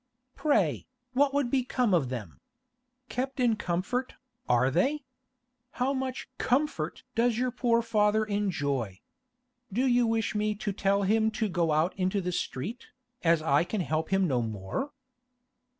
Pray, 0.33 0.87
what 1.13 1.31
would 1.31 1.51
become 1.51 1.93
of 1.93 2.09
them? 2.09 2.39
Kept 3.07 3.39
in 3.39 3.55
comfort, 3.55 4.15
are 4.49 4.71
they? 4.71 5.05
How 5.73 5.93
much 5.93 6.27
comfort 6.39 7.03
does 7.13 7.37
your 7.37 7.51
poor 7.51 7.83
father 7.83 8.25
enjoy? 8.25 9.01
Do 9.71 9.85
you 9.85 10.07
wish 10.07 10.33
me 10.33 10.55
to 10.55 10.73
tell 10.73 11.03
him 11.03 11.29
to 11.37 11.47
go 11.47 11.71
out 11.71 11.93
into 11.99 12.19
the 12.19 12.31
street, 12.31 12.87
as 13.23 13.43
I 13.43 13.63
can 13.63 13.81
help 13.81 14.09
him 14.09 14.27
no 14.27 14.41
more? 14.41 14.91